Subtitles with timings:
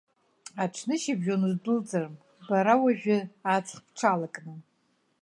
[0.63, 2.15] Аҽнышьыбжьон уздәылҵрым,
[2.47, 3.17] бара уажәы,
[3.55, 4.53] аҵх бҽалакны.